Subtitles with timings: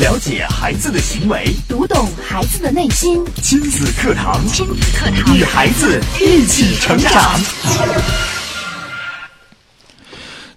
[0.00, 3.24] 了解孩子的行为，读懂孩子的内心。
[3.36, 7.38] 亲子课堂，亲子课堂，与孩子一起成长。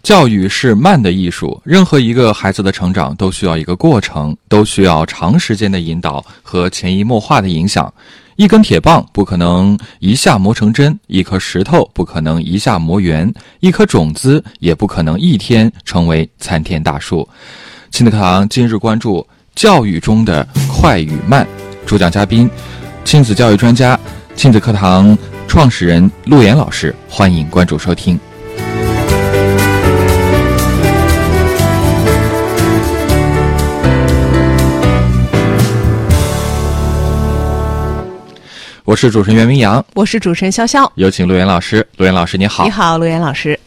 [0.02, 7.93] 教育是慢的艺术，任何一个孩子的成长都需要一个过程，都需要长时间的引导和潜移默化的影响。
[8.38, 17.27] 一根铁棒不可能一下磨成针，一颗石头不可能一下磨圆，一颗种子也不可能一天成为参天大树。
[17.89, 19.25] 亲子课堂今日关注
[19.55, 21.47] 教育中的快与慢，
[21.86, 22.50] 主讲嘉宾
[23.04, 24.00] 亲子教育专家、
[24.36, 28.19] 亲子课堂创始人陆岩老师，欢迎关注收听。
[38.83, 41.86] 我是主持人袁明阳，我是主持人潇潇，有请陆岩老师。
[41.97, 42.64] 陆岩老师，你好。
[42.64, 43.59] 你好，陆岩老师。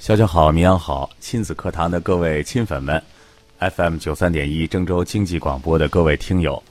[0.00, 3.00] 潇潇好，明阳好，亲子课堂的各位亲粉们
[3.58, 6.62] ，FM 九三点一郑州经济广播的各位听友，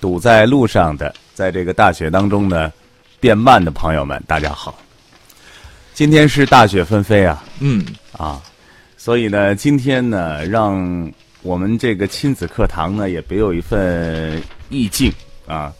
[0.00, 2.72] 堵在路上的，在这个大雪当中呢，
[3.20, 4.78] 变慢的朋友们，大家好。
[5.94, 8.40] 今天是大雪纷飞啊，嗯啊，
[8.96, 15.12] 所以呢，今天呢，让我们这个亲子课堂呢，也别有一份意境
[15.46, 15.72] 啊。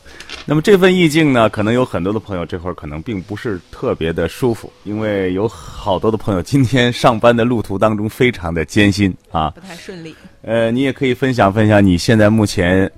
[0.44, 10.14] 那么这份意境呢，可能有很多的朋友这会儿可能并不是特别的舒服，因为有好多的朋友今天上班的路途当中非常的艰辛啊，不太顺利。
[10.42, 12.90] 呃，你也可以分享分享你现在目前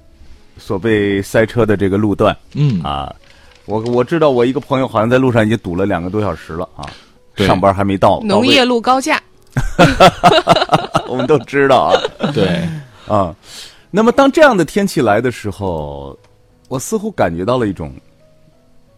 [0.56, 3.12] 所被塞车的这个路段，嗯啊，
[3.66, 6.86] 我我知道我一个朋友好像在路上已经堵了两个多小时了啊，
[7.36, 9.20] 上班还没到，农业路高架
[11.08, 12.30] 我们都知道啊。
[12.32, 12.60] 对，
[13.08, 13.34] 啊，
[13.90, 16.16] 那么当这样的天气来的时候，
[16.70, 17.92] 我似乎感觉到了一种，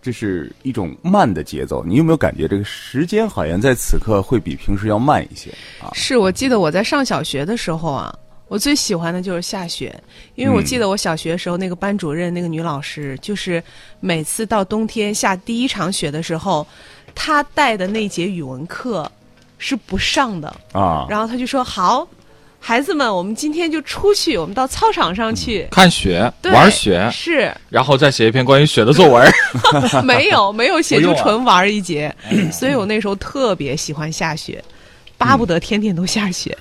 [0.02, 1.82] 这是一种慢的节奏。
[1.82, 5.88] 你有没有感觉这个时间好像在此刻会比平时要慢一些啊？
[5.94, 8.14] 是我记得我在上小学的时候啊，
[8.48, 9.98] 我最喜欢的就是下雪，
[10.34, 13.64] 因为我记得我小学时候那个班主任那个女老师，就是
[14.00, 16.66] 每次到冬天下第一场雪的时候，
[17.14, 19.10] 她带的那节语文课
[19.56, 22.06] 是不上的，啊，然后她就说好。
[22.64, 25.66] 孩子们，我们今天就出去，我们到操场上去。
[25.72, 27.52] 看雪、玩雪，是。
[27.68, 29.28] 然后再写一篇关于雪的作文。
[30.06, 31.16] 没有没有写不用啊。
[31.16, 32.14] 出纯玩一节，
[32.52, 34.62] 所以我那时候特别喜欢下雪，
[35.18, 36.56] 巴不得天天都下雪。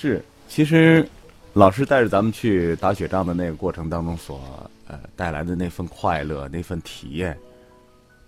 [0.00, 1.06] 是，其实
[1.54, 4.40] 老师带着咱们去打雪仗的那个过程当中所
[4.86, 7.36] 呃带来的那份快乐、那份体验，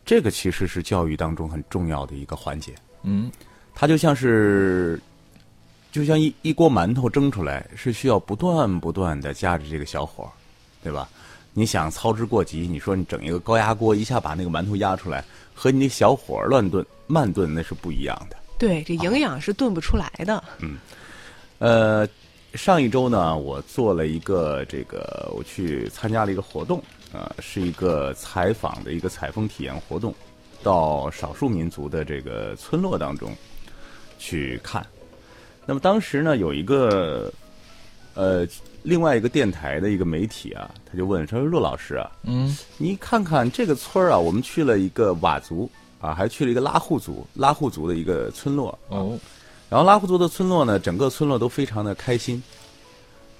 [0.05, 2.73] 这个其实是教育当中很重要的一个环节。
[3.05, 3.31] 嗯，
[3.73, 5.01] 它就像是，
[5.95, 10.29] 就像一一锅馒头蒸出来，是需要不断不断的加着这个小火，
[10.83, 11.09] 对吧？
[11.53, 15.25] 你想操之过急，你说你整一个高压锅，一下把那个馒头压出来，
[15.55, 18.37] 和你那小火乱炖、慢炖那是不一样的。
[18.59, 20.43] 对，这营养是炖不出来的。
[20.59, 20.79] 嗯
[21.61, 22.05] 呃，
[22.55, 26.83] 上一周呢，我做了一个这个，我去参加了一个活动，
[27.13, 30.13] 呃，是一个采访的一个采风体验活动，
[30.61, 33.33] 到少数民族的这个村落当中
[34.19, 34.85] 去看。
[35.67, 37.33] 那么当时呢，有一个
[38.15, 38.47] 呃，
[38.83, 45.71] 另外一个电台的一个媒体啊，他就问说：“陆老师啊，嗯，你看看这个村儿啊，我们去了一个佤族
[46.01, 48.79] 啊，还去了一个拉祜族，拉祜族的一个村落。
[48.89, 49.19] 哦，
[49.71, 52.43] 然后拉祜族的村落呢，整个村落都非常的开心。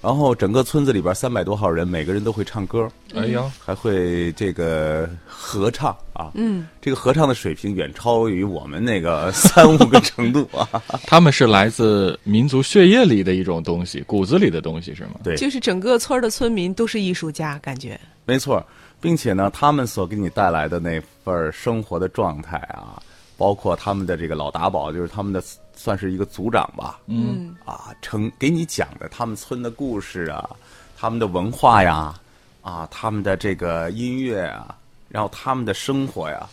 [0.05, 6.29] 然后整个村子里边三百多号人，每个人都会唱歌，哎呀，还会这个合唱啊。
[6.35, 10.69] 嗯，这个合唱的水平远超于我们那个 三五个程度啊。
[11.07, 15.13] 他们是来自民族血液里的一种东西，骨子里的东西是吗？
[15.23, 17.99] 对，就是整个村的村民都是艺术家，感觉。
[18.25, 18.63] 没错，
[19.01, 23.01] 并且呢，他们所给你带来的那份生活的状态啊，
[23.37, 25.43] 包括他们的这个老达宝，就是他们的
[25.75, 30.49] 算是一个族长吧，嗯，啊，成给你讲的他们村的故事啊，
[30.97, 32.13] 他们的文化呀，
[32.61, 34.77] 啊，他们的这个音乐啊，
[35.09, 36.47] 然后他们的生活呀，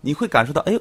[0.00, 0.80] 你会感受到，哎呦，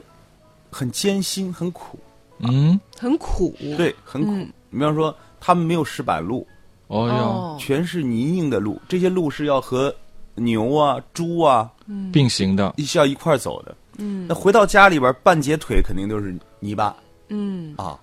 [0.71, 1.99] 很艰辛，很苦，
[2.39, 3.55] 嗯，很苦。
[3.77, 4.31] 对，很苦。
[4.31, 4.51] 嗯。
[4.69, 6.45] 你比方说，他们没有石板路，
[6.87, 9.93] 哦哟，哦，全是泥泞的路，这些路是要和
[10.35, 11.71] 牛啊、猪啊
[12.11, 13.75] 并行的，是要一块儿走的。
[13.97, 16.95] 嗯，那回到家里边，半截腿肯定都是泥巴
[17.29, 17.99] 嗯，啊。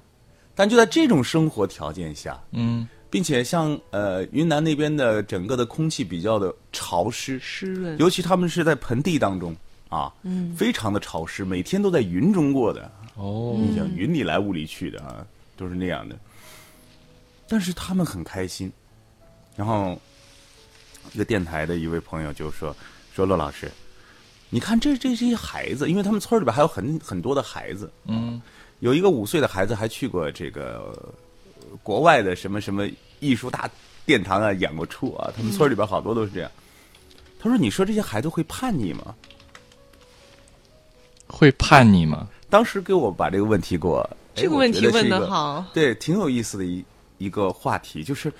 [0.55, 7.97] 但就在这种生活条件下，嗯，并且像呃云南那边的整个的空气比较的潮湿，湿润。
[7.99, 9.57] 尤其他们是在盆地当中
[9.89, 12.91] 啊，嗯，非常的潮湿，每天都在云中过的。
[13.15, 16.17] 哦，你想云里来雾里去的啊，都是那样的。
[17.49, 18.71] 但是他们很开心。
[19.55, 19.99] 然后，
[21.13, 22.75] 一个电台的一位朋友就说
[23.15, 23.71] ：“说骆老师，
[24.55, 28.39] 你看这这这些孩子，因为他们村里边还有很很多的孩子，嗯，
[28.81, 30.95] 有一个五岁的孩子还去过这个
[31.57, 32.87] 呃国外的什么什么
[33.19, 33.67] 艺术大
[34.05, 36.51] 殿堂啊演过出啊，他们村里边好多都是这样。
[37.41, 39.15] 他说：“你说这些孩子会叛逆吗？
[41.27, 46.85] 会叛逆吗？”当时给我把这个问题给我，这个问题问的的好，对，挺有意思的一
[47.17, 48.31] 一个话题，就是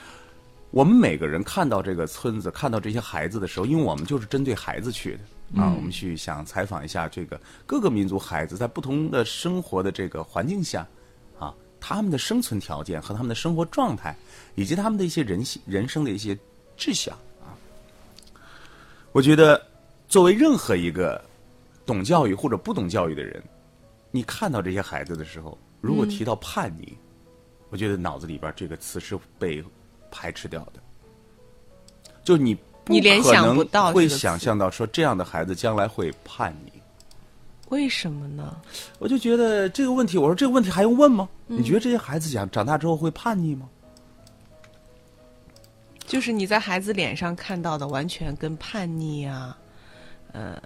[0.71, 5.21] 我们每个人看到这个村子，看到这些孩子的时候，因为我们就是针对孩子去的
[5.57, 10.87] 啊，我们去想采访一下这个各个民族孩子在不同的生活的这个环境下
[11.39, 14.17] 啊，他们的生存条件和他们的生活状态，
[14.55, 16.37] 以及他们的一些人性人生的一些
[16.77, 17.53] 志向啊。
[19.13, 19.61] 我觉得，
[20.09, 21.23] 作为任何一个
[21.85, 23.43] 懂教育或者不懂教育的人。
[24.15, 26.93] 你看到这些孩子的时候，如果提到叛逆，
[27.71, 29.65] 我觉得脑子里边这个词是被
[30.11, 30.75] 排斥掉的。
[32.23, 32.55] 就你
[32.87, 36.73] 你联想不到会想象到说这样的孩子将来会叛逆，
[37.69, 38.57] 为什么呢？
[38.99, 41.29] 我就觉得这个问题，我说这个问题还用问吗？
[41.47, 43.69] 你觉得这些孩子长长大之后会叛逆吗？
[46.07, 49.57] 就是你在孩子脸上看到的，完全跟叛逆啊，
[50.33, 50.61] 呃，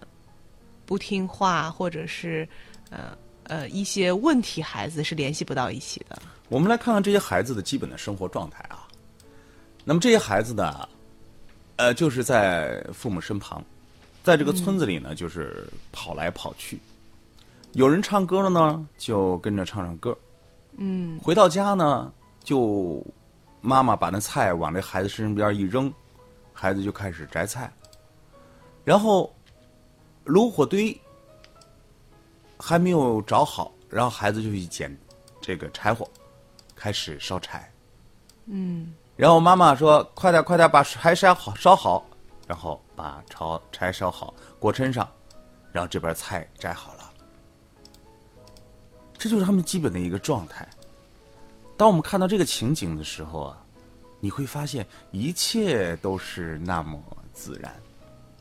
[0.85, 2.49] 不听话，或者是
[2.91, 3.17] 呃。
[3.49, 6.21] 呃，一些问题孩子是联系不到一起的。
[6.49, 8.89] 我们来看看这些孩子的基本的生活状态啊。
[9.85, 10.89] 那么这些孩子呢，
[11.77, 13.65] 呃，就是在父母身旁，
[14.23, 16.79] 在这个村子里呢，就是跑来跑去。
[17.73, 20.17] 有人唱歌了呢，就跟着唱唱歌。
[20.77, 21.19] 嗯。
[21.21, 22.13] 回到家呢，
[22.43, 23.05] 就
[23.61, 25.93] 妈妈把那菜往这孩子身边一扔，
[26.53, 27.73] 孩子就开始摘菜。
[28.85, 29.35] 然后
[30.25, 30.99] 炉火堆。
[32.59, 34.97] 还没有着好，然后孩子就去捡
[35.43, 36.09] 这个柴火，
[36.75, 37.71] 开始烧柴。
[38.47, 38.95] 嗯。
[39.17, 42.07] 然后妈妈说：“快点，快点，把柴烧好，烧好。”
[42.47, 45.09] 然后把柴柴烧好，锅抻上，
[45.73, 47.11] 然后这边菜摘好了。
[49.19, 50.69] 这就是他们基本的一个状态。
[51.77, 53.59] 当我们看到这个情景的时候啊，
[54.21, 57.03] 你会发现一切都是那么
[57.33, 57.75] 自然。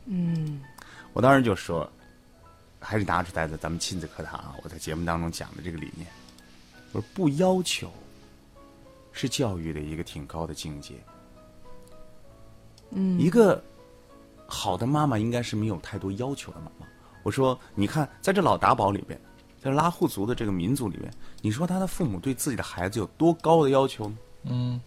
[0.04, 0.62] 嗯。
[1.12, 1.90] 我当时就说。
[2.78, 4.54] 还是拿出来的咱们亲子课堂啊！
[4.62, 6.06] 我在节目当中讲的这个理念，
[6.92, 7.90] 我说不要求，
[9.16, 10.94] 是教育的一个挺高的境界。
[12.90, 13.60] 嗯，一个
[14.46, 16.86] 好的妈妈应该是没有太多要求的妈妈。
[17.24, 19.20] 我说，你看，在这老达堡里边，
[19.60, 24.16] 在拉祜族的这个民族里面，你说他的父母对自己的孩子有多高的要求呢？
[24.44, 24.80] 嗯，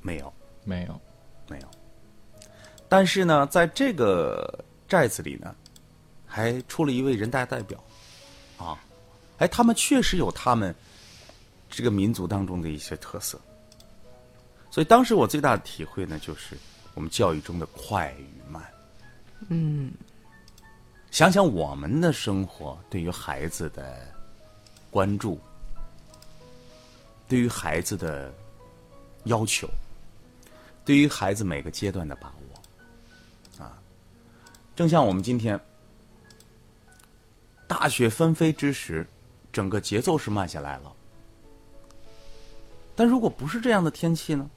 [0.00, 0.32] 没有，
[0.64, 1.00] 没有，
[1.48, 1.68] 没有。
[2.88, 5.54] 但是呢，在这个寨子里呢。
[6.32, 7.76] 还出了一位人大代表，
[8.56, 8.78] 啊，
[9.38, 10.72] 哎，他们确实有他们
[11.70, 13.40] 这个民族当中的一些特色，
[14.70, 16.56] 所以当时我最大的体会呢，就是
[16.94, 18.62] 我们教育中的快与慢。
[19.48, 19.92] 嗯，
[21.10, 24.06] 想想我们的生活对于孩子的
[24.90, 25.40] 关注，
[27.28, 28.30] 对于孩子的
[29.24, 29.66] 要求，
[30.84, 33.80] 对于孩子每个阶段的把握，啊，
[34.76, 35.58] 正像我们今天。
[37.66, 39.06] 大雪纷飞之时，
[39.52, 40.92] 整个节奏是慢下来了。
[43.00, 44.50] 但如果不是这样的天气呢？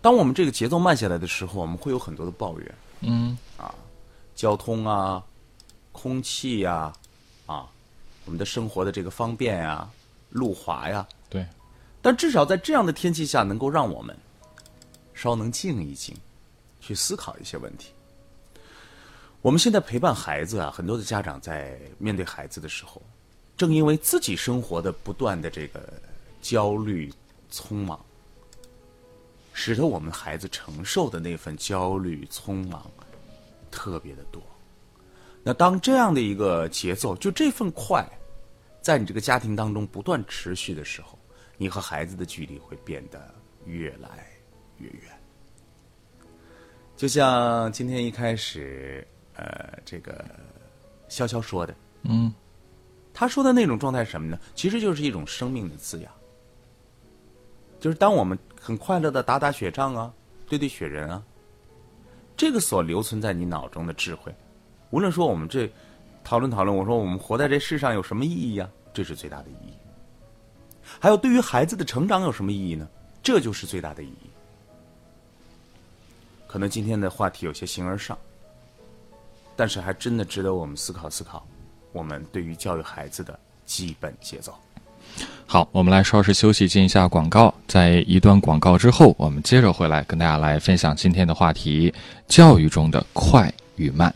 [0.00, 2.74] 当我们这个节奏慢下来的时候，我们会有很多的抱怨。
[3.00, 3.74] 嗯，啊，
[4.34, 5.22] 交通啊，
[5.92, 6.90] 空气呀，
[7.44, 7.68] 啊，
[8.24, 9.86] 我们的生活的这个方便呀，
[10.30, 11.06] 路滑呀。
[11.28, 11.46] 对。
[12.00, 14.16] 但至少在这样的天气下，能够让我们
[15.12, 16.16] 稍能静一静，
[16.80, 17.90] 去思考一些问题。
[19.42, 23.02] 我们现在陪伴孩子啊，很多的家长在面对孩子的时候，
[23.54, 25.92] 正因为自己生活的不断的这个
[26.40, 27.12] 焦虑、
[27.50, 27.98] 匆忙，
[29.52, 32.90] 使得我们孩子承受的那份焦虑、匆忙
[33.70, 34.42] 特别的多。
[35.42, 38.06] 那当这样的一个节奏，就这份快，
[38.82, 41.18] 在你这个家庭当中不断持续的时候，
[41.56, 44.26] 你和孩子的距离会变得越来
[44.78, 45.02] 越远。
[46.96, 49.06] 就像今天一开始。
[49.40, 50.24] 呃，这个
[51.08, 52.34] 潇潇说的，嗯，
[53.14, 54.36] 他说的那种状态是什么呢？
[54.56, 56.12] 其实就是一种生命的滋养，
[57.80, 60.12] 就是当我们很快乐的打打雪仗啊，
[60.48, 61.22] 堆堆雪人啊，
[62.36, 64.34] 这个所留存在你脑中的智慧，
[64.90, 65.70] 无论说我们这
[66.24, 68.68] 讨论讨论，我说我们活在这世上有什么意义啊？
[68.92, 69.72] 这是最大的意义。
[70.98, 72.88] 还有对于孩子的成长有什么意义呢？
[73.22, 74.30] 这就是最大的意义。
[76.46, 78.16] 可能今天的话题有些形而上。
[79.54, 81.44] 但是还真的值得我们思考思考，
[81.90, 84.56] 我们对于教育孩子的基本节奏。
[85.46, 87.54] 好，我们来稍事休息，进一下广告。
[87.66, 91.92] 在一段广告之后，我们接着回来跟大家来分享今天的话题：
[92.26, 94.14] 教育中的快与慢。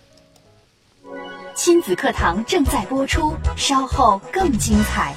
[1.54, 5.14] 亲子课堂正在播出，稍后更精彩。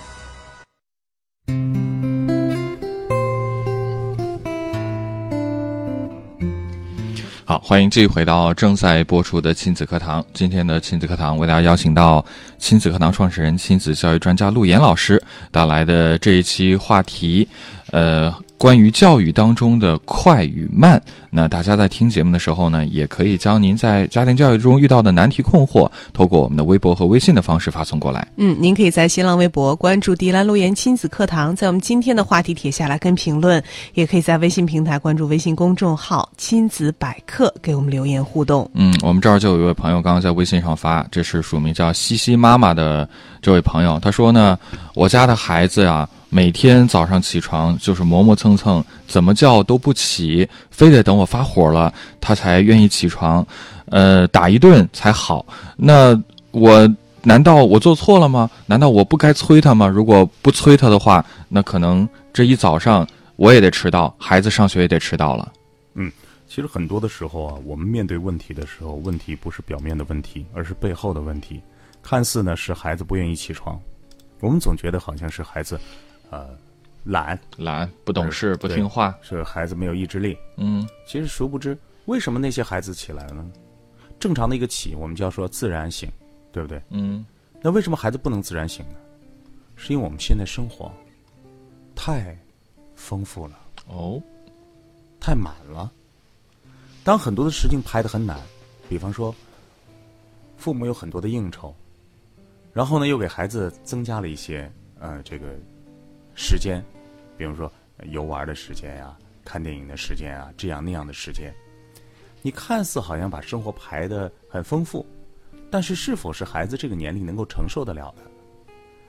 [7.47, 10.25] 好，欢迎继续回到正在播出的亲子课堂。
[10.33, 12.25] 今天的亲子课堂为大家邀请到
[12.57, 15.21] 亲子课堂创始人、亲子教育专家陆岩老师
[15.51, 17.47] 带来的这一期话题，
[17.91, 18.33] 呃。
[18.57, 28.25] 关于教育当中的快与慢，那大家在听节目的时候呢，也可以将您在家庭教育中遇到的难题困惑，透过我们的微博和微信的方式发送过来。
[28.37, 33.61] 嗯，您可以在新浪微博关注“迪兰路言亲子课堂”，在我们今天的话题帖下来跟评论，
[33.93, 38.69] 也可以在微信平台关注微信公众号“亲子百科”给我们留言互动。
[38.73, 43.07] 嗯，我们这儿就有一位朋友刚刚在微信上发，这是署名叫西西妈妈的
[43.41, 44.57] 这位朋友，他说呢，
[44.93, 46.07] 我家的孩子呀。
[46.35, 53.47] 每天早上起床就是磨磨蹭蹭，怎么叫都不起，非得等我发火了，他才愿意起床，
[53.85, 55.45] 呃，打一顿才好。
[55.77, 58.51] 那我难道我做错了吗？
[58.65, 59.87] 难道我不该催他吗？
[59.87, 65.53] 如果不催他的话，那可能这一早上我也得迟到，孩子上学也得迟到了。
[65.93, 66.11] 嗯，
[66.49, 71.61] 其实很多的时候啊，我们面对问题的时候，问题不是表面的问题，而是背后的问题。
[72.03, 73.79] 看似呢是孩子不愿意起床，
[74.41, 75.79] 我们总觉得好像是孩子。
[76.29, 76.57] 呃，
[77.03, 80.37] 懒懒不懂事不听话，是孩子没有意志力。
[80.57, 83.51] 嗯，其实殊不知，为什么那些孩子起来了呢？
[84.19, 86.11] 正常的一个起，我们就要说自然醒，
[86.51, 86.81] 对不对？
[86.89, 87.25] 嗯，
[87.61, 88.95] 那为什么孩子不能自然醒呢？
[89.75, 90.91] 是因为我们现在生活
[91.93, 92.37] 太
[92.95, 94.21] 丰富了哦，
[95.19, 95.91] 太满了。
[97.03, 98.39] 当很多的事情排得很难，
[98.89, 99.35] 比方说，
[100.57, 101.75] 父母有很多的应酬，
[102.73, 104.71] 然后呢，又给孩子增加了一些。
[104.97, 105.47] 呃，这个
[106.35, 106.83] 时间，
[107.37, 107.71] 比如说
[108.03, 111.53] 游玩的时间呀，看电影的时间啊，这样那样的时间，
[112.41, 115.05] 你看似好像把生活排的很丰富，
[115.71, 118.23] 但是是否是孩子这个年龄能够承受得了的？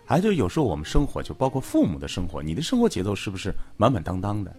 [0.04, 4.54] 还就有时候我们生活，就包括父母的生活，你的生活节奏是不是满满当当的？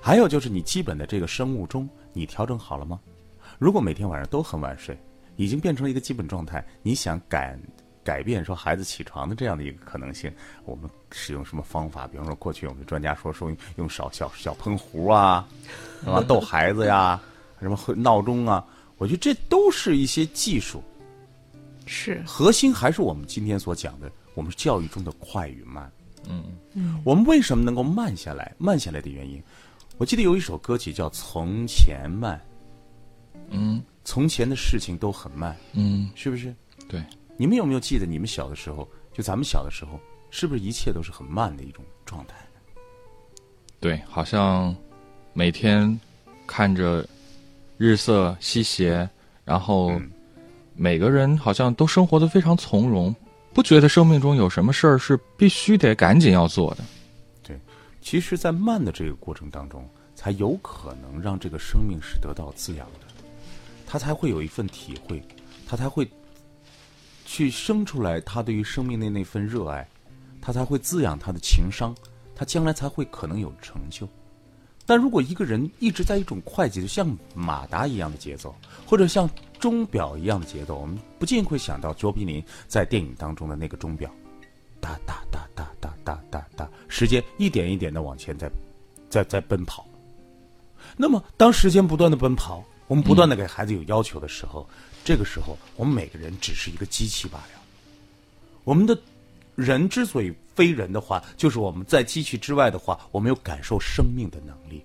[0.00, 2.98] 还有就是你基本的这个生物钟，你调整好了吗？
[3.58, 4.98] 如果每天晚上都很晚睡，
[5.36, 7.58] 已经变成了一个基本状态，你想改？
[8.08, 10.32] 改变说孩子起床的这样的一个可能性，
[10.64, 12.06] 我们使用什么方法？
[12.06, 15.46] 比方说，过去我们专家说说用少小小喷壶啊，
[16.06, 17.20] 啊逗孩子呀，
[17.60, 18.64] 什么闹钟啊，
[18.96, 20.82] 我觉得这都是一些技术。
[21.84, 25.92] 是核心还是我们今天所讲的，我们教育中的快与慢。
[26.26, 28.54] 嗯嗯，我们为什么能够慢下来？
[28.56, 29.42] 慢下来的原因，
[29.98, 32.40] 我记得有一首歌曲叫《从前慢》。
[33.50, 35.54] 嗯，从前的事情都很慢。
[35.74, 36.54] 嗯，是不是？
[36.88, 37.04] 对。
[37.40, 38.86] 你们有没有记得你们小的时候？
[39.14, 39.98] 就咱们小的时候，
[40.30, 42.34] 是不是一切都是很慢的一种状态？
[43.80, 44.74] 对，好像
[45.32, 45.98] 每天
[46.46, 47.08] 看着
[47.76, 49.08] 日色西斜，
[49.44, 49.92] 然后
[50.74, 53.14] 每个人好像都生活的非常从容，
[53.54, 56.84] 不觉得生命中有什么事儿是必须得赶紧要做的。
[57.42, 57.56] 对，
[58.00, 63.06] 其实，在慢的这个过程当中，才有可能让这个生命是得到滋养的，
[63.86, 65.22] 他才会有一份体会，
[65.68, 66.08] 他才会。
[67.30, 69.86] 去生出来，他对于生命的那份热爱，
[70.40, 71.94] 他才会滋养他的情商，
[72.34, 74.08] 他将来才会可能有成就。
[74.86, 78.54] 但如果一个人一直在一种快节奏，像马达一样的节奏，
[78.86, 79.28] 或者像
[79.60, 84.10] 钟表一样的节奏，我们不禁会想到卓别林在电影当中的那个钟表，
[84.80, 88.50] 哒哒哒哒哒哒哒哒，时间一点一点的往前在，
[89.10, 89.86] 在在奔跑。
[90.96, 94.66] 那么，当时间不断的奔跑，我们不断的给孩子有要求的时候。
[95.04, 97.48] 这个时候，我们每个人只是一个机器罢了。
[98.64, 98.98] 我们的
[99.54, 104.84] 人之所以非人的话，就是我们在机器之外的话，我们有感受生命的能力。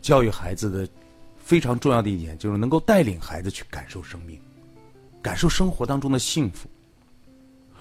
[0.00, 0.88] 教育孩子的
[1.38, 4.40] 非常重要的一点，就是能够带领孩子去感受生命，
[5.20, 6.68] 感受生活当中的幸福。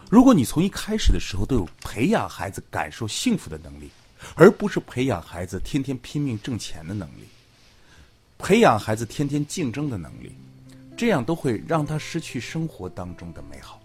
[0.10, 3.90] 如果你从一开始的时候都有培养孩子感受幸福的能力，
[4.36, 7.24] 而不是培养孩子天天拼命挣钱的能力，
[8.38, 10.36] 培养孩子天天竞争的能力。
[10.96, 13.80] 这样都会让他失去生活当中的美好。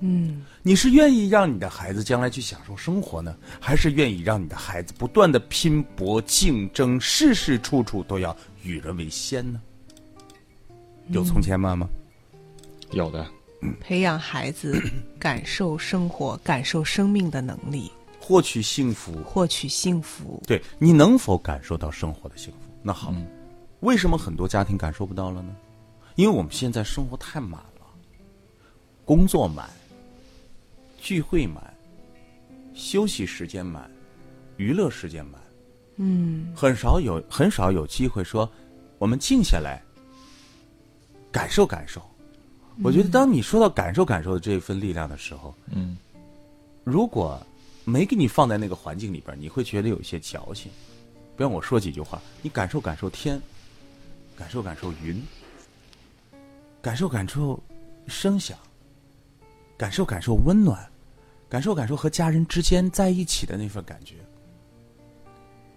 [0.00, 9.60] 嗯，你是愿意让你的孩子将来去享受生活呢，还是愿意让你的孩子不断的拼搏竞争，事事处处都要与人为先呢？
[11.08, 11.88] 有从前慢吗？
[12.92, 13.26] 有的。
[13.80, 14.80] 培养孩子
[15.18, 20.40] 感受生活、感受生命的能力，获取幸福，获取幸福。
[20.46, 22.58] 对你能否感受到生活的幸福？
[22.84, 23.12] 那好，
[23.80, 25.52] 为什么很多家庭感受不到了呢？
[26.18, 27.86] 因为我们现在生活太满了，
[29.04, 29.70] 工作满，
[31.00, 31.72] 聚会满，
[32.74, 33.88] 休息时间满，
[34.56, 35.40] 娱乐时间满，
[35.98, 38.50] 嗯，很少有很少有机会说
[38.98, 39.80] 我们静下来
[41.30, 42.02] 感受感受。
[42.82, 45.96] 我觉得，当你说到感受感受的这一份力量的时候，嗯，
[46.82, 47.40] 如果
[47.84, 50.68] 没给你放在那个环境里边，你会觉得有一些矫情。
[51.36, 53.40] 比方我说几句话，你感受感受天。
[54.36, 55.20] 感受感受云，
[56.80, 57.62] 感受感受
[58.06, 58.56] 声响，
[59.76, 60.88] 感受感受温暖，
[61.48, 64.16] 感受感受和家人之间在一起的那份感觉。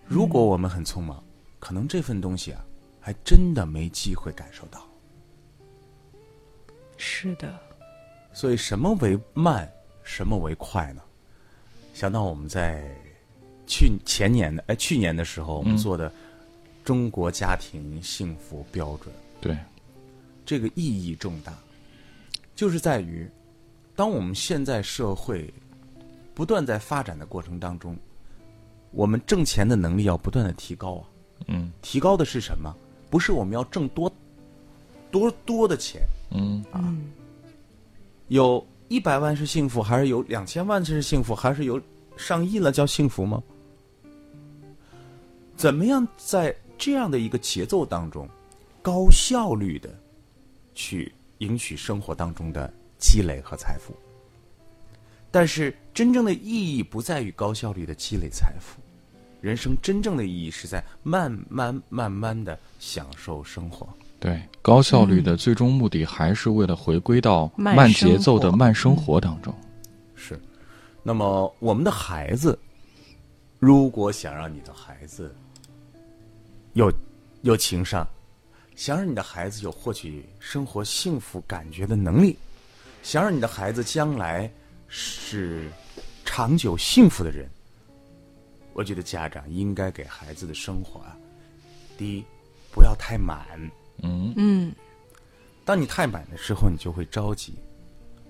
[0.06, 1.24] 如果我们很匆忙，
[1.60, 2.64] 可能这份东西啊，
[3.00, 4.86] 还真的没机会感受到。
[6.98, 7.60] 是的，
[8.32, 9.70] 所以什么为慢，
[10.04, 11.02] 什么为快呢？
[11.94, 12.84] 想到我们在
[13.66, 16.12] 去前年的哎去年的时候，我们做的
[16.86, 19.58] 中国家庭幸福标准，对，
[20.46, 21.54] 这个意义重大，
[22.56, 23.30] 就是在于，
[23.96, 25.54] 当我们现在社会
[26.34, 27.98] 不断在发展的过程当中，
[28.92, 31.04] 我们挣钱的能力要不断的提高啊。
[31.48, 32.76] 嗯提高的是什么？
[33.10, 34.12] 不是我们要挣多
[35.10, 36.96] 多多的钱，嗯啊
[38.28, 41.82] 有一百万是幸福，还是有两千万是幸福，还是有
[42.16, 43.42] 上亿了叫幸福吗？
[45.58, 48.28] 怎么样在这样的一个节奏当中，
[48.82, 49.94] 高效率的
[50.74, 53.94] 去赢取生活当中的积累和财富？
[55.30, 58.82] 但是真正的意义不在于高效率的积累财富，
[59.40, 63.88] 人生真正的意义是在慢慢慢慢的享受生活。
[64.20, 69.52] 对，高效率的最终目的还是为了回归到慢慢节奏的慢生活当中。
[70.16, 70.40] 是，
[71.02, 72.60] 那么我们的孩子，
[73.58, 75.34] 如果想让你的孩子
[76.74, 76.94] 有
[77.42, 78.08] 有情商，
[78.76, 82.38] 想让你的孩子有获取生活幸福感觉的能力，
[83.04, 84.52] 想让你的孩子将来
[84.88, 85.70] 是
[86.26, 87.50] 长久幸福的人，
[88.74, 91.16] 我觉得家长应该给孩子的生活啊，
[91.98, 92.24] 第一
[92.72, 93.46] 不要太满，
[94.02, 94.74] 嗯嗯，
[95.66, 97.54] 当你太满的时候，你就会着急。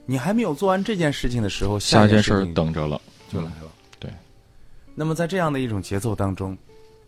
[0.05, 2.99] 你还没有做完这件事情的时候，下件事儿一件事情等着了。
[3.29, 3.71] 就来了。
[3.99, 4.11] 对，
[4.95, 6.57] 那么在这样的一种节奏当中，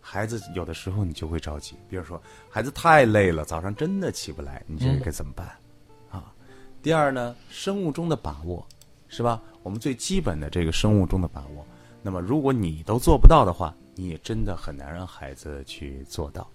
[0.06, 5.48] 孩子有的时候你就会着急，比如说孩子太累了，早上真的起不来，你这个该怎么办？
[6.10, 6.30] 啊，
[6.82, 8.64] 第二呢，生物钟的把握，
[9.08, 9.40] 是吧？
[9.62, 11.66] 我们最基本的这个生物钟的把握，
[12.02, 16.46] 那么如果你都做不到的话，你也真的很难让孩子去做到。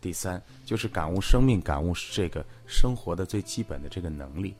[0.00, 4.54] 第三就是感悟生命，感悟是这个生活的最基本的这个能力。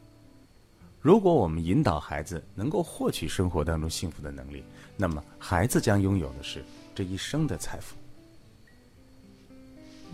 [1.01, 4.65] 如果我们引导孩子能够获取生活当中幸福的能力，
[4.97, 7.97] 那么孩子将拥有的是这一生的财富。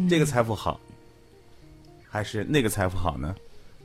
[0.09, 0.81] 这个财富好，
[2.09, 3.35] 还是那个财富好呢？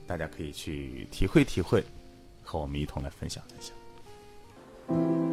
[0.06, 1.84] 大家可以去体会体会，
[2.44, 5.33] 和我们一同来分享分享。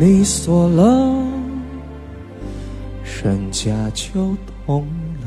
[0.00, 1.26] 你锁了，
[3.20, 4.86] 人家就懂
[5.20, 5.26] 了。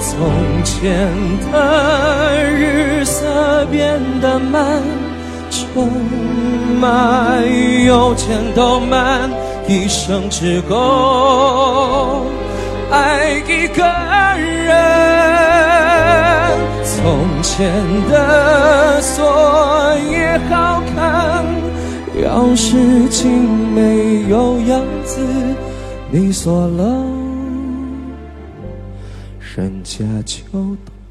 [0.00, 1.06] 从前
[1.52, 4.82] 的日色变得慢，
[5.76, 5.82] 车
[6.80, 7.36] 马
[7.86, 9.30] 邮件都慢，
[9.68, 12.24] 一生只够
[12.90, 13.84] 爱一个
[14.38, 14.74] 人。
[16.82, 17.70] 从前
[18.08, 19.22] 的锁
[20.10, 21.44] 也好看，
[22.24, 25.20] 钥匙竟没有样子，
[26.10, 27.04] 你锁了。
[29.54, 30.42] 人家就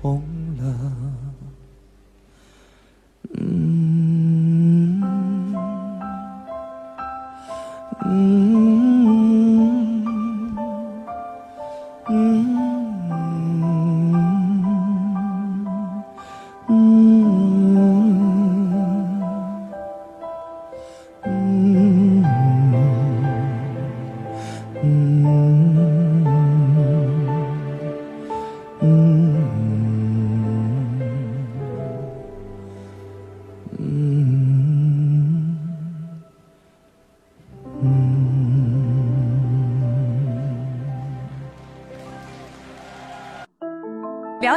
[0.01, 0.23] 懂
[0.60, 0.65] 了。
[8.15, 8.74] 嗯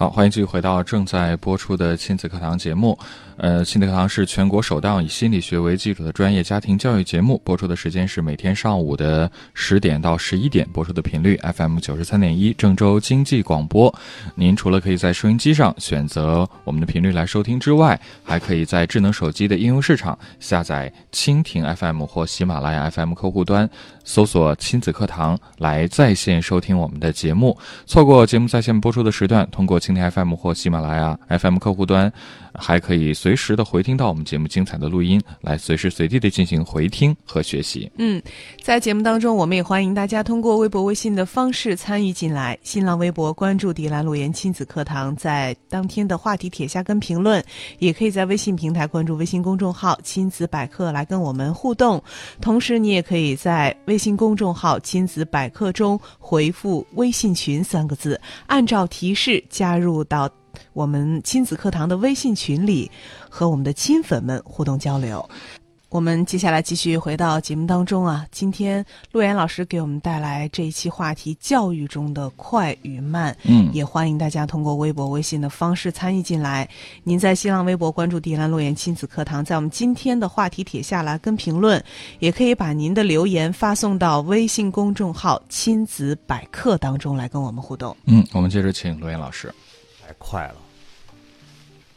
[0.00, 2.96] 好，欢迎继续回到正在播出的亲子课堂节目。
[3.36, 13.92] 呃，亲子课堂是全国首档以心理学为基础的专业家庭教育节目，播出的时间是每天上午的十点到十一点，播出的频率 FM 九十三点一，郑州经济广播。
[14.36, 23.68] 您除了可以在收音机上选择我们的频率来收听之外，还可以在智能手机的应用市场下载蜻蜓 FM 或喜马拉雅 FM 客户端，
[24.04, 27.56] 搜索“亲子课堂”来在线收听我们的节目。
[27.86, 32.12] 错过节目在线播出的时段，通过蜻蜓 FM 或喜马拉雅 FM 客户端，
[32.58, 37.90] 还可以随时的回听到我们节目精彩的录音，来随时随地的进行回听和学习。
[37.96, 38.20] 嗯，
[38.62, 42.58] 在节目当中，我们也欢迎大家通过微博、微信的方式参与进来。
[42.62, 47.42] 新浪微博关注“迪兰路言亲子课堂”，在当天的话题帖下跟评论，
[47.78, 52.02] 也可以在微信平台关注微信公众号“亲子百科”来跟我们互动。
[52.40, 60.28] 同时，你也可以在微信公众号“亲子百科”中回复“微信群”三个字，按照提示加入到
[60.72, 62.90] 我们亲子课堂的微信群里，
[63.28, 65.28] 和我们的亲粉们互动交流。
[65.90, 73.34] 我们接下来继续回到节目当中啊，今天陆岩老师给我们带来这一期话题：教育中的快与慢。
[73.44, 76.68] 嗯也欢迎大家通过微博、微信的方式参与进来。
[77.04, 81.82] 您在新浪微博关注“迪兰陆岩亲子课堂”，在我们今天的话题帖下来跟评论，
[82.18, 87.96] 也可以把您的留言发送到微信公众号“亲子百科”当中来跟我们互动。
[88.04, 89.54] 嗯，我们接着请陆岩老师，太
[90.18, 90.56] 快了，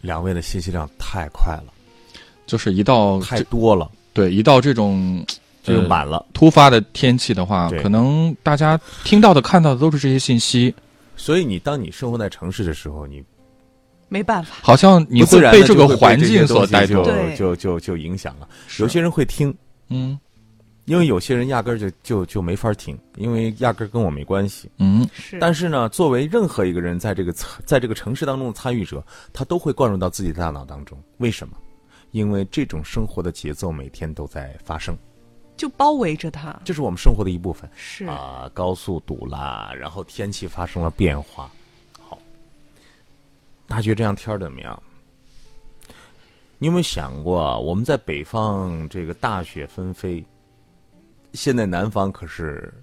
[0.01, 1.65] 两位的信息量太快了，
[2.45, 5.25] 就是一到太多了，对一到这种
[5.63, 6.25] 就呃满了。
[6.33, 10.73] 突发的天气的话，可能大家听到的、看到的都是这些信息，
[11.15, 13.23] 所以你当你生活在城市的时候，你
[14.09, 17.05] 没办法，好像你自会被这个环境所带动。
[17.37, 18.49] 就就就影响了。
[18.79, 19.55] 有些人会听，
[19.89, 20.19] 嗯
[20.85, 24.69] 因为有些人压根儿就就就没法听，因为压根儿跟我没关系。
[24.77, 27.31] 嗯是但是呢，作为任何一个人在这个
[27.65, 30.97] 在这个城市当中的参与者，他都会灌入到自己的大脑当中。
[31.17, 31.55] 为什么？
[32.11, 34.97] 因为这种生活的节奏每天都在发生，
[35.55, 36.59] 就包围着他。
[36.65, 37.69] 这是我们生活的一部分。
[37.73, 41.49] 是啊，高速堵啦，然后天气发生了变化。
[41.97, 42.17] 好，
[43.65, 44.83] 大家觉得这样天儿怎么样？
[46.57, 50.21] 你有没有想过啊，我们在北方这个大雪纷飞，
[51.33, 52.73] 现在南方可是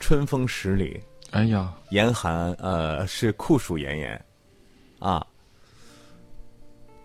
[0.00, 4.24] 春风十里，哎呀，严寒，呃，是酷暑炎炎，
[4.98, 5.26] 啊，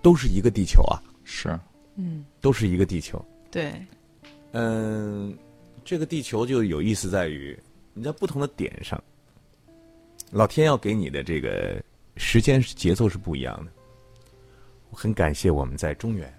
[0.01, 1.59] 都是一个地球啊，是。
[2.01, 3.23] 嗯，都是一个地球。
[3.51, 3.73] 对，
[4.53, 5.37] 嗯，
[5.83, 7.59] 这个地球就有意思在于，
[7.93, 9.03] 你在不同的点上，
[10.31, 11.83] 老天要给你的这个
[12.15, 13.71] 时间节奏是不一样的。
[14.91, 16.38] 我很感谢我们在中原，啊，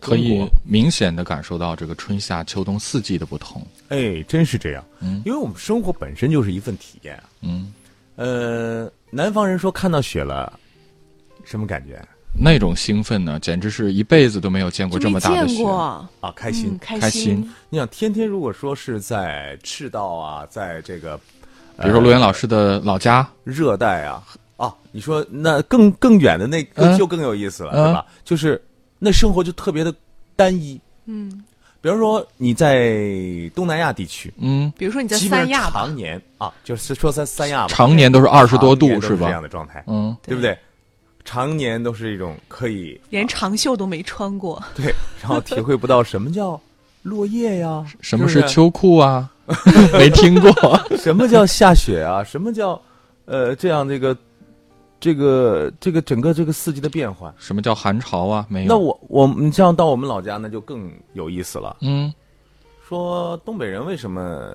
[0.00, 3.64] 可以，明显的感受到这个春夏秋冬四季的不同。
[3.88, 4.84] 哎，真是这样。
[5.00, 7.24] 嗯因为我们生活本身就是一份体验啊。
[7.42, 7.72] 嗯，
[8.16, 10.58] 呃，南方人说看到雪了，
[11.44, 12.00] 什么感觉
[12.38, 15.64] 那种兴奋呢，简直是一辈子都没有见过这么大的雪。
[15.64, 16.10] 啊？
[16.34, 16.70] 开心。
[16.72, 21.16] 嗯开开心你想，天天如果说是在赤道啊，在这个，
[21.80, 24.22] 比如说陆岩老师的老家，热带啊，
[24.56, 28.06] 啊，你说那更更远的那个就更有意思了，嗯对吧？
[28.24, 28.60] 就是
[28.98, 29.94] 那生活就特别的
[30.34, 30.80] 单一。
[31.06, 31.44] 嗯，
[31.80, 32.90] 比如说你在
[33.54, 39.42] 东南亚地区，嗯，比如说你在三亚吧，常年啊，就是说在三亚吧，常年都是二十多度是吧这样？
[39.42, 40.56] 的状态，嗯，对不对？
[41.24, 44.62] 常年都是一种可以连长袖都没穿过。
[44.76, 46.60] 对，然后体会不到什么叫
[47.02, 49.30] 落叶呀，什么是秋裤啊？
[49.92, 50.52] 没听过。
[50.98, 52.22] 什么叫下雪啊？
[52.24, 52.80] 什么叫
[53.26, 54.16] 呃这样这个
[54.98, 57.32] 这个这个整个这个四季的变换？
[57.38, 58.46] 什么叫寒潮啊？
[58.48, 58.68] 没有。
[58.68, 61.76] 那我我们这样到我们老家那就更有意思了。
[61.80, 62.12] 嗯，
[62.88, 64.54] 说东北人为什么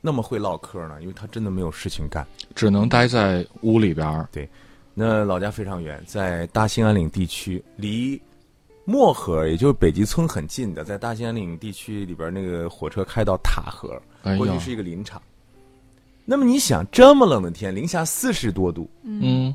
[0.00, 0.98] 那么会唠嗑呢？
[1.00, 2.26] 因为他真的没有事情干。
[2.54, 4.28] 只能待在屋里边儿。
[4.94, 8.20] 那老家非常远，在大兴安岭地区，离
[8.84, 14.00] 漠河也就是北极村很近的，在大兴安岭地区里边，那个火车开到塔河，
[14.36, 15.22] 过去是一个林场。
[16.30, 19.54] 那么你想，这么冷的天，零下四十多度，嗯，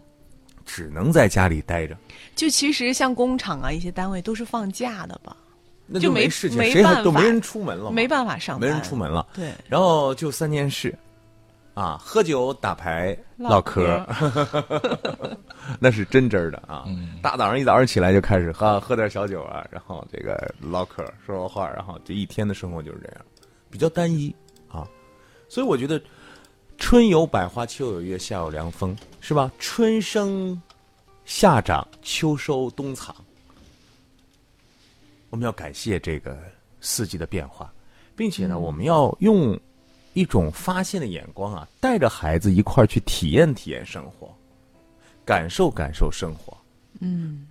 [0.66, 1.96] 只能在家里待着，
[2.34, 5.38] 就其实像工厂啊，一些单位都是放假的吧，
[5.86, 9.28] 那就没没事情，谁还没办法都没人出门了，没办法上班，没人出门了。
[9.36, 10.98] 对，然后就三件事：
[11.76, 14.04] 啊，喝酒打牌唠唠嗑，
[15.80, 16.86] 那是真真的啊！
[17.22, 23.22] 大早上一早上起来就开始喝喝点小酒啊，然后这个唠嗑说说话，然后这一天的生活就是这样，
[23.70, 24.36] 比较单一
[24.68, 24.88] 啊。
[25.48, 26.02] 所以我觉得
[26.78, 29.52] 春有百花，秋有月，夏有凉风，是吧？
[29.58, 30.62] 春生
[31.26, 33.16] 夏长，秋收冬藏。
[35.30, 36.38] 我们要感谢这个
[36.82, 37.74] 四季的变化，
[38.16, 39.60] 并且呢，我们要用
[40.14, 44.32] 一种发现的眼光啊，带着孩子一块儿去体验体验生活，
[45.26, 46.56] 感受感受生活。
[47.00, 47.48] 嗯，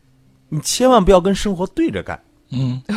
[0.49, 2.81] 你千万不要跟生活对着干，嗯，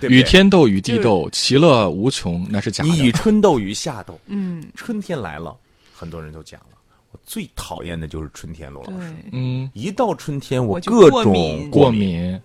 [0.00, 0.10] 对不对？
[0.10, 2.90] 与天斗，与地斗，其乐无穷，那是假的。
[2.90, 3.12] 你与。
[3.12, 4.18] 春斗，与夏斗。
[4.28, 5.56] 嗯，春天来了，
[5.94, 6.76] 很多人都讲了，
[7.12, 9.12] 我最讨厌的就是春天，罗老师。
[9.32, 12.40] 嗯，一到春天，我各种过敏。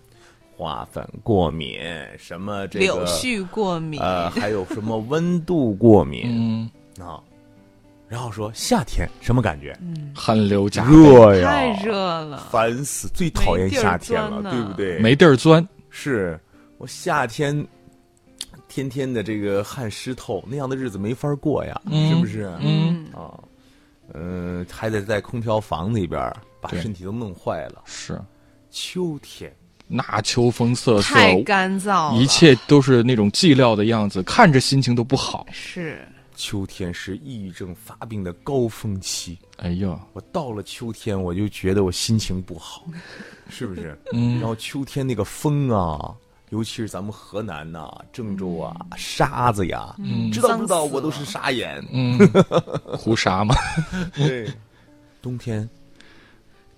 [0.58, 1.78] 花粉过敏，
[2.18, 6.22] 什么这个柳絮过敏，呃，还有什么温度过敏。
[6.24, 6.70] 嗯，
[7.06, 7.20] 啊？
[8.08, 9.76] 然后说夏天什么感觉？
[10.14, 12.46] 汗流浃背，热呀，太热了。
[12.50, 13.08] 烦死！
[13.12, 14.98] 最讨厌夏天了，对不对？
[15.00, 15.66] 没地儿钻。
[15.90, 16.38] 是
[16.78, 17.66] 我夏天
[18.68, 22.52] 天天的这个汗湿透，那样的日子没法过呀，嗯是不是？
[22.60, 23.34] 嗯，啊，
[24.14, 27.82] 嗯、还得在空调房里边把身体都弄坏了。
[27.86, 28.20] 是，
[28.70, 29.52] 秋天，
[29.88, 35.46] 那秋风瑟瑟，太干燥，一切都是那种寂寥的样子，看着心情都不好。
[35.50, 39.36] 是秋天是抑郁症发病的高峰期。
[39.56, 42.84] 哎呀，我到了秋天，我就觉得我心情不好，
[43.50, 43.98] 是不是？
[44.12, 46.14] 嗯然后秋天那个风啊，
[46.50, 50.84] 尤其是咱们河南呐、郑州啊，沙子呀，嗯知道不知道？
[50.84, 51.82] 我都是了沙眼。
[51.90, 52.18] 嗯，
[52.86, 53.54] 胡啥嘛？
[54.14, 54.48] 对，
[55.22, 55.68] 冬天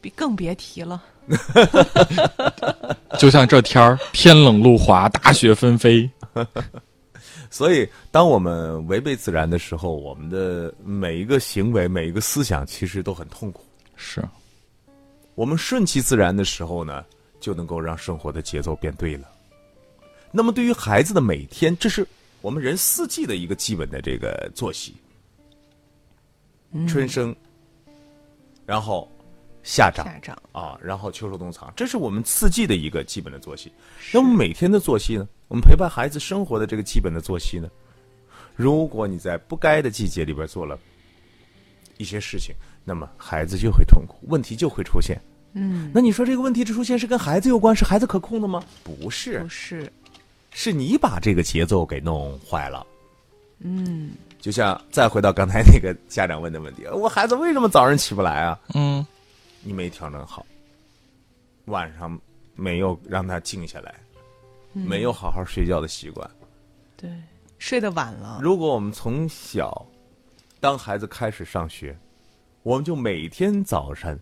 [0.00, 1.02] 别更别提了。
[3.18, 6.08] 就像这天儿，天冷路滑，大雪纷飞。
[7.50, 13.64] 所以，当我们违背自然的时候，我们的每一个行为、每一个思想，其实都很痛苦。
[13.96, 14.22] 是，
[15.34, 17.04] 我们顺其自然的时候呢，
[17.40, 19.28] 就能够让生活的节奏变对了。
[20.30, 22.06] 那么，对于孩子的每天，这是
[22.42, 24.94] 我们人四季的一个基本的这个作息。
[26.86, 27.34] 春生，
[28.66, 29.10] 然后
[29.62, 33.72] 夏长，夏长啊，然后秋收冬藏，这是我们四季的一个基本的作息。
[34.12, 35.26] 那么每天的作息呢？
[35.48, 37.68] 我们陪伴孩子生活的这个基本的作息呢？
[38.54, 40.78] 如果你在不该的季节里边做了
[41.96, 45.18] 一些事情，那么孩子就会痛苦，问题就会出现。
[45.54, 48.62] 嗯，那你说这个问题的出现是跟孩子有关，是孩子可控的吗？
[48.84, 49.90] 不是不，是，
[50.52, 52.86] 是你把这个节奏给弄坏了。
[53.60, 58.60] 嗯，就像再回到刚才那个家长问的问题，我孩子为什么早上起不来啊？
[58.74, 59.04] 嗯，
[59.62, 60.44] 你没调整好，
[61.64, 62.20] 晚上
[62.54, 63.94] 没有让他静下来，
[64.86, 66.30] 没有好好睡觉的习惯。
[66.96, 67.10] 对，
[67.58, 69.86] 睡得晚了，如果我们从小，
[70.60, 71.96] 当孩子开始上学，
[72.62, 74.18] 我们就每天早晨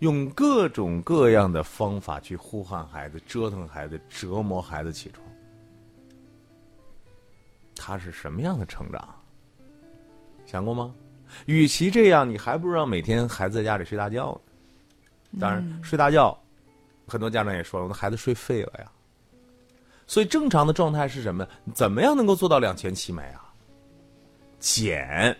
[0.00, 5.26] 用各种各样的方法去呼唤孩子、折腾孩子、折磨孩子起床，
[7.74, 9.08] 他是什么样的成长？
[10.44, 10.94] 想过吗？
[11.46, 14.32] 与其这样，你还不如让每天孩子在家里睡大觉
[15.30, 15.40] 呢。
[15.40, 16.38] 当然，睡大觉，
[17.06, 18.92] 很多家长也说了，我的孩子睡废了呀。
[20.12, 21.48] 所以正常的状态是什么？
[21.72, 23.50] 怎么样能够做到两全其美啊？
[24.60, 25.34] 简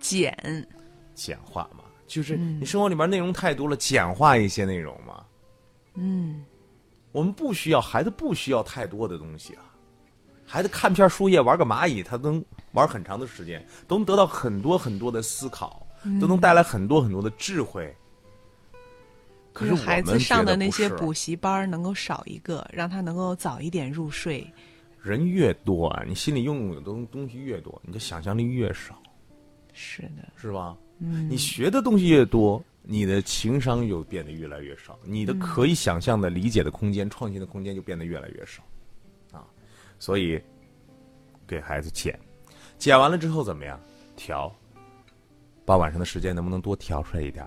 [0.00, 0.66] 简，
[1.14, 5.22] 简化嘛，就是你生活里面内容太多了，简化一些内容嘛。
[5.92, 6.42] 嗯，
[7.12, 9.62] 我们不需要孩子不需要太多的东西啊。
[10.46, 15.86] 孩子看片树叶玩个蚂蚁，他能玩很长的时间，都能得到很多很多的思考，
[16.18, 17.94] 都能带来很多很多的智慧。
[19.52, 24.46] 可是孩子上的那些补习班能够少一个，让他能够早一点入睡。
[25.00, 29.02] 人越多啊，你心里拥有的东东西越多，你的想象力越少，
[29.72, 30.76] 是的，是吧？
[31.00, 38.62] 嗯，你学的东西越多，你的情商就变得越来越少，你的可以想象的、理解的空间、创新的空间就变得越来越少，
[39.32, 39.44] 啊，
[39.98, 40.40] 所以
[41.48, 42.16] 给孩子减，
[42.78, 43.80] 减完了之后怎么样？
[44.14, 44.54] 调，
[45.64, 47.44] 把晚上的时间能不能多调出来一点，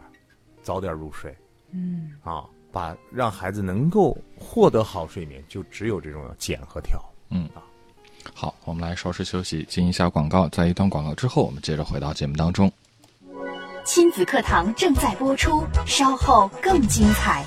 [0.61, 1.33] 早点入睡，
[1.75, 6.97] 嗯，啊，把让孩子能够获得好睡眠，就只有这种减和调。
[7.29, 7.61] 嗯啊
[8.33, 10.47] 好，我们来稍事休息，进一下广告。
[10.49, 12.71] 在一段广告之后，我们接着回到节目当中。
[13.83, 17.45] 亲子课堂正在播出，稍后更精彩。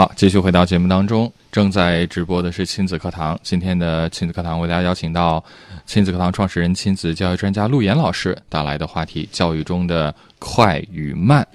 [0.00, 3.38] 好，继续回到节目当中，正在直播的是亲子课堂。
[3.42, 5.44] 今天的亲子课堂为大家邀请到
[5.84, 11.46] 亲子课堂创始人、亲子教育专家陆岩老师带来的话题：教育中的快与慢。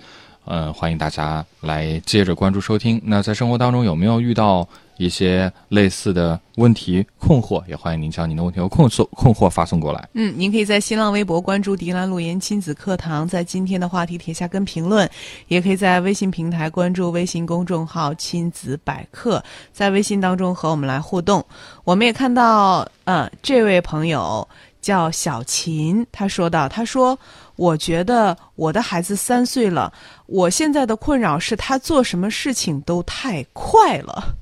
[0.46, 3.02] 嗯，欢迎大家来接着关注收听。
[3.04, 7.64] 那在生活当中有没有遇到一些类似的问题困惑？
[7.68, 10.08] 也欢迎您将您的问题和困惑困惑发送过来。
[10.14, 15.08] 嗯，您可以在新浪微博关注“迪兰路言亲子课堂”，在今天的话题帖下跟评论；
[15.48, 21.46] 也可以在微信平台关注微信公众号“亲子百科”，在微信当中和我们来互动。
[21.84, 24.48] 我们也看到，呃，这位朋友
[24.82, 27.18] 叫小秦，他说到，他说。
[27.58, 29.94] 我觉得我的孩子三岁了，
[30.26, 34.36] 我现在的困扰是他做什么事情都太快了，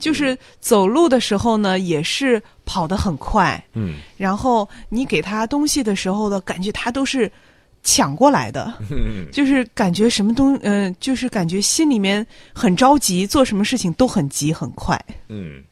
[0.00, 3.62] 就是走路的时候呢，也是跑得很快。
[3.74, 7.30] 嗯，然后你给他东西的时候呢，感觉他都是
[7.82, 8.72] 抢过来的，
[9.30, 14.98] 就是感觉什么东，嗯，就是感觉心里面很着急，做什么事情都很急很快。
[15.28, 15.62] 嗯，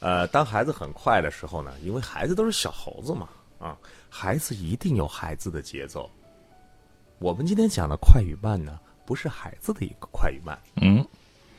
[0.00, 3.76] 呃，当孩子很快的时候呢，因为孩子都是小猴子嘛，啊。
[4.16, 6.08] 孩子一定有孩子的节奏。
[7.18, 10.56] 我们今天讲的快与慢呢，不是孩子的一个快与慢。
[10.80, 11.04] 嗯，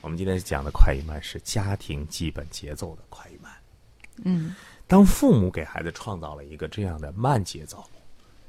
[0.06, 3.52] 我们今天讲的快与慢是家庭基本节奏的快与慢。
[4.24, 7.84] 嗯，当父母给孩子创造了一个这样的慢节奏，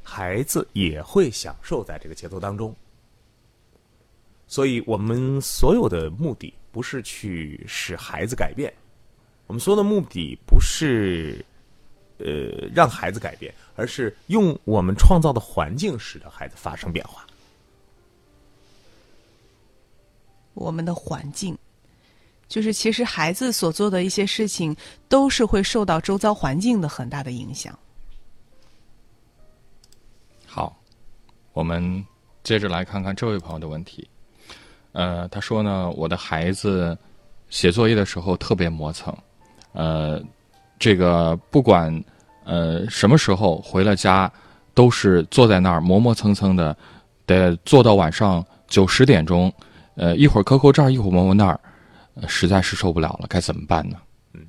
[0.02, 2.76] 孩子也会享受在这个节奏当中。
[4.46, 8.70] 所以我们所有的目的不是去使孩子改变，
[9.46, 11.42] 我们所有的目的不是。
[12.18, 17.26] 呃，让孩子改变，而是用我们创造的环境使得孩子发生变化。
[20.56, 21.56] 我们的环境，
[22.48, 24.74] 就是其实孩子所做的一些事情，
[25.08, 27.78] 都是会受到周遭环境的很大的影响。
[30.44, 30.76] 好，
[31.52, 32.04] 我们
[32.42, 34.08] 接着来看看这位朋友的问题。
[34.92, 36.98] 呃，他说呢，我的孩子
[37.50, 39.16] 写作业的时候特别磨蹭，
[39.72, 40.20] 呃。
[40.78, 42.04] 这个不管
[42.44, 44.30] 呃什么时候回了家，
[44.74, 46.76] 都是坐在那儿磨磨蹭蹭的，
[47.24, 49.50] 得坐到晚上九十点钟，
[49.96, 51.60] 呃一会儿抠抠这儿，一会儿摸摸那儿，
[52.28, 54.00] 实在是受不了了，该怎么办呢？
[54.32, 54.46] 嗯，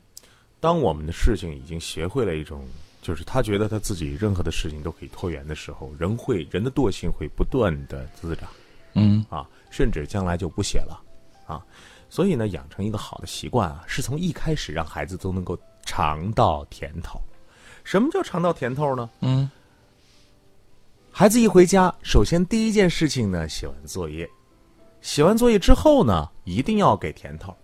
[0.59, 2.63] 当我们的事情已经学会了一种，
[3.01, 8.47] 就是他觉得他自己任何的事情都可以拖延的时候，人会人的惰性会不断的滋长，
[8.93, 11.01] 嗯啊，甚至将来就不写了
[11.47, 11.65] 啊。
[12.09, 15.57] 所以呢，养成一个好的习惯啊，是从一开始让孩子都能够。
[15.89, 17.17] 尝到甜头，
[17.85, 19.09] 什么叫尝到甜头呢？
[19.21, 19.49] 嗯，
[21.09, 24.29] 孩子一回家，首先第一件事情呢，写完作业，
[25.01, 27.55] 写完作业之后呢，一定要给甜头。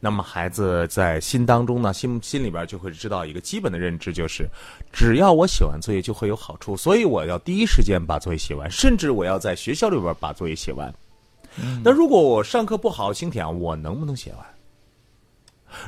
[0.00, 4.46] 那么孩子在心当中呢，心心里边就会知道一个基本的认知，就是
[4.92, 10.92] 只要我写完作业就会有好处，所以我要第一时间把作业写完，甚至我要在学校里边把作业写完。
[11.82, 14.46] 那如果我上课不好好听讲，我能不能写完？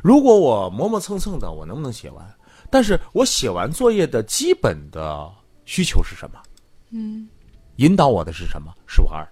[0.02, 2.24] 如果我磨磨蹭蹭的，我能不能写完？
[2.70, 5.30] 但是我写完作业的基本的
[5.66, 6.40] 需求是什么？
[6.90, 7.28] 嗯，
[7.76, 8.72] 引导我的是什么？
[8.86, 9.28] 是玩儿。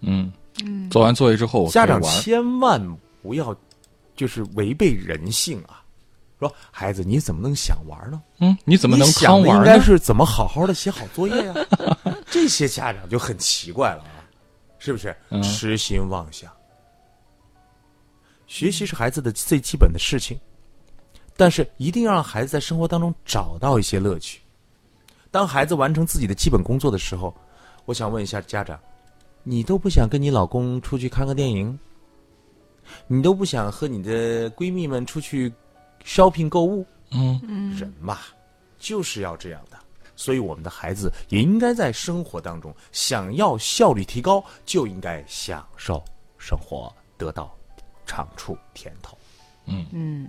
[0.00, 2.80] 嗯嗯，做完作业之后，家长千万
[3.22, 3.56] 不要
[4.14, 5.82] 就是违背人性啊！
[6.38, 8.22] 说孩子，你怎么能想玩呢？
[8.40, 11.54] 嗯，你怎么能想玩应该是怎么好好的写好作业呀？
[12.30, 14.22] 这些家长就很奇怪了啊，
[14.78, 15.16] 是不是？
[15.42, 16.50] 痴心妄想。
[18.46, 20.38] 学习是孩子的最基本的事情，
[21.36, 24.40] 但是一定要让孩子在生活当中找到一些乐趣。
[25.30, 27.34] 当孩子完成自己的基本工作的时候，
[27.86, 28.78] 我想问一下家长：
[29.44, 31.78] 你都不想跟你老公出去看个电影？
[33.06, 35.52] 你都不想和你的闺蜜们出去
[36.04, 36.84] shopping 购物？
[37.10, 37.40] 嗯，
[37.78, 38.18] 人嘛，
[38.78, 39.78] 就是要这样的。
[40.16, 46.02] 所以，我们的孩子也应该在生活当中，想要效率提高，就应该享受
[46.38, 47.54] 生活，得到。
[48.06, 49.16] 长处甜头，
[49.64, 50.28] 嗯嗯，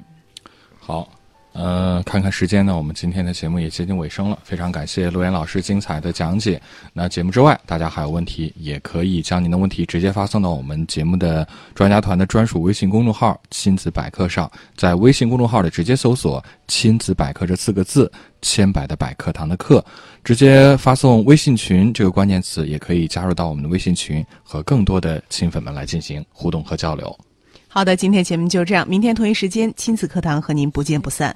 [0.80, 1.10] 好，
[1.56, 4.38] 呃，看看时间呢，我们今天的节目也接近尾声了。
[4.44, 6.62] 非常感谢陆岩老师精彩的讲解。
[6.92, 19.82] 那节目之外，大家还有问题，也可以将您的问题直接发送到我们节目的专家团的专属微信公众号“亲子百科”上，在微信公众号里直接搜索“亲子百科”这四个字，千百的百课堂的课，
[20.26, 27.18] 直接发送微信群这个关键词，也可以加入到我们的微信群，和更多的亲粉们来进行互动和交流。
[27.76, 28.88] 好的，今天节目就这样。
[28.88, 31.36] 明天同一时间，亲子课堂和您不见不散。